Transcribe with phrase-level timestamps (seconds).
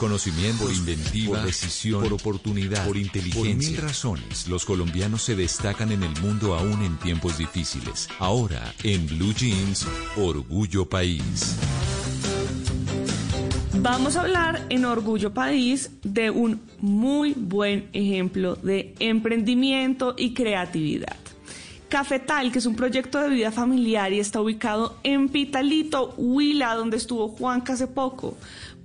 [0.00, 3.52] Por conocimiento, por inventiva, por decisión, por oportunidad, por inteligencia.
[3.52, 8.08] Por mil razones, los colombianos se destacan en el mundo aún en tiempos difíciles.
[8.18, 9.86] Ahora, en Blue Jeans,
[10.16, 11.54] Orgullo País.
[13.74, 21.29] Vamos a hablar en Orgullo País de un muy buen ejemplo de emprendimiento y creatividad.
[21.90, 26.96] Cafetal, que es un proyecto de vida familiar y está ubicado en Pitalito, Huila, donde
[26.96, 28.36] estuvo Juanca hace poco.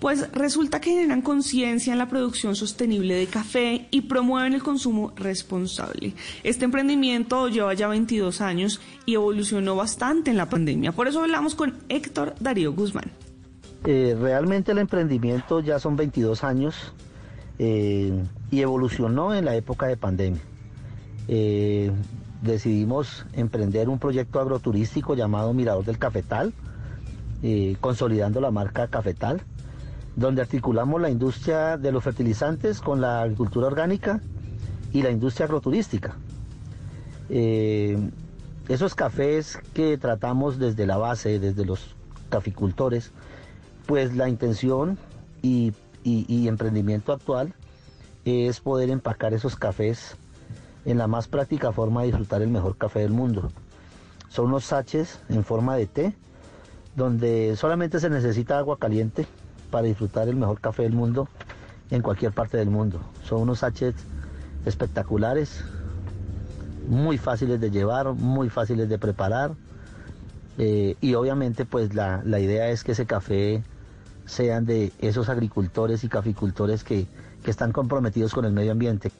[0.00, 5.12] Pues resulta que generan conciencia en la producción sostenible de café y promueven el consumo
[5.16, 6.14] responsable.
[6.42, 10.92] Este emprendimiento lleva ya 22 años y evolucionó bastante en la pandemia.
[10.92, 13.12] Por eso hablamos con Héctor Darío Guzmán.
[13.84, 16.94] Eh, realmente el emprendimiento ya son 22 años
[17.58, 18.12] eh,
[18.50, 20.40] y evolucionó en la época de pandemia.
[21.28, 21.90] Eh,
[22.44, 26.52] decidimos emprender un proyecto agroturístico llamado Mirador del Cafetal,
[27.80, 29.42] consolidando la marca Cafetal,
[30.16, 34.20] donde articulamos la industria de los fertilizantes con la agricultura orgánica
[34.92, 36.16] y la industria agroturística.
[37.28, 41.96] esos cafés que tratamos desde la base, desde los
[42.28, 43.10] caficultores,
[43.86, 44.98] pues la intención
[45.42, 45.72] y,
[46.04, 47.54] emprendimiento actual
[48.24, 50.16] es poder empacar esos cafés
[50.84, 53.50] en la más práctica forma de disfrutar el mejor café del mundo.
[54.28, 56.14] Son unos sachets en forma de té,
[56.96, 59.26] donde solamente se necesita agua caliente
[59.70, 61.28] para disfrutar el mejor café del mundo
[61.90, 63.00] en cualquier parte del mundo.
[63.24, 64.02] Son unos sachets
[64.66, 65.64] espectaculares,
[66.88, 69.52] muy fáciles de llevar, muy fáciles de preparar.
[70.58, 73.62] Eh, y obviamente pues la, la idea es que ese café
[74.26, 77.06] sean de esos agricultores y caficultores que,
[77.42, 79.10] que están comprometidos con el medio ambiente.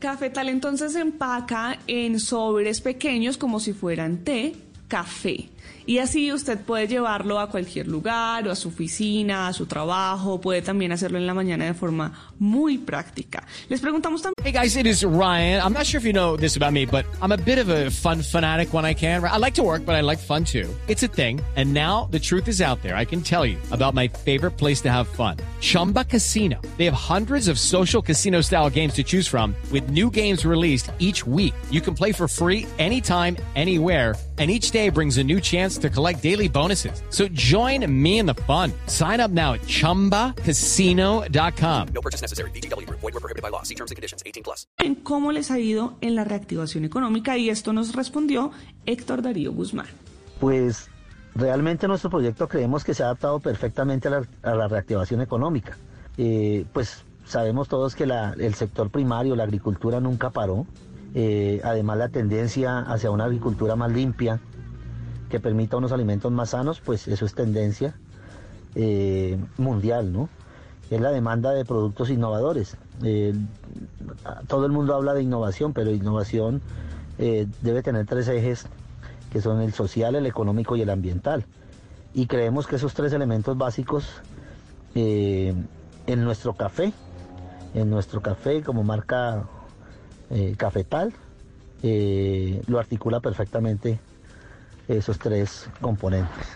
[0.00, 4.56] Cafetal entonces empaca en sobres pequeños como si fueran té,
[4.90, 5.48] café.
[5.86, 10.40] Y así usted puede llevarlo a cualquier lugar o a su oficina, a su trabajo,
[10.40, 13.46] puede también hacerlo en la mañana de forma muy práctica.
[13.68, 14.34] Les preguntamos también.
[14.44, 15.60] Hey guys, it is Ryan.
[15.62, 17.90] I'm not sure if you know this about me, but I'm a bit of a
[17.90, 19.24] fun fanatic when I can.
[19.24, 20.68] I like to work, but I like fun too.
[20.86, 21.40] It's a thing.
[21.56, 22.94] And now the truth is out there.
[22.94, 25.38] I can tell you about my favorite place to have fun.
[25.60, 26.60] Chumba Casino.
[26.76, 30.90] They have hundreds of social casino style games to choose from with new games released
[30.98, 31.54] each week.
[31.70, 35.90] You can play for free anytime, anywhere and each day brings a new chance to
[35.90, 37.02] collect daily bonuses.
[37.10, 38.72] So join me in the fun.
[38.86, 41.88] Sign up now at ChumbaCasino.com.
[41.92, 42.50] No purchase necessary.
[42.52, 42.88] BGW.
[42.88, 43.62] Void were prohibited by law.
[43.62, 44.22] See terms and conditions.
[44.24, 44.66] 18 plus.
[44.78, 48.50] En cómo les ha ido en la reactivación económica y esto nos respondió
[48.86, 49.88] Héctor Darío Guzmán.
[50.40, 50.88] Pues
[51.34, 55.76] realmente nuestro proyecto creemos que se ha adaptado perfectamente a la, a la reactivación económica.
[56.16, 60.66] Eh, pues sabemos todos que la, el sector primario, la agricultura nunca paró.
[61.14, 64.40] Eh, además la tendencia hacia una agricultura más limpia,
[65.28, 67.94] que permita unos alimentos más sanos, pues eso es tendencia
[68.74, 70.28] eh, mundial, ¿no?
[70.90, 72.76] Es la demanda de productos innovadores.
[73.04, 73.32] Eh,
[74.48, 76.60] todo el mundo habla de innovación, pero innovación
[77.16, 78.66] debe tener tres ejes,
[79.30, 81.44] que son el social, el económico y el ambiental.
[82.14, 84.22] Y creemos que esos tres elementos básicos
[84.94, 85.68] en
[86.24, 86.92] nuestro café,
[87.74, 89.44] en nuestro café como marca
[90.30, 91.12] eh, cafetal,
[91.82, 93.98] eh, lo articula perfectamente
[94.88, 96.46] esos tres componentes.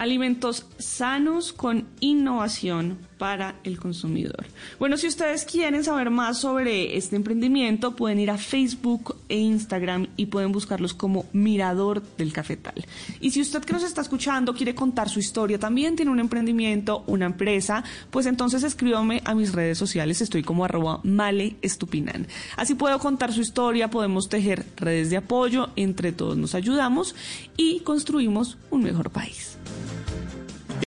[0.00, 4.46] Alimentos sanos con innovación para el consumidor.
[4.78, 10.06] Bueno, si ustedes quieren saber más sobre este emprendimiento, pueden ir a Facebook e Instagram
[10.16, 12.82] y pueden buscarlos como Mirador del Cafetal.
[13.20, 17.04] Y si usted que nos está escuchando quiere contar su historia, también tiene un emprendimiento,
[17.06, 22.26] una empresa, pues entonces escríbame a mis redes sociales, estoy como arroba male estupinan.
[22.56, 27.14] Así puedo contar su historia, podemos tejer redes de apoyo, entre todos nos ayudamos
[27.58, 29.59] y construimos un mejor país.